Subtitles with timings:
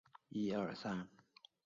[0.03, 0.29] 光绪二十四
[0.87, 1.15] 年入保国会。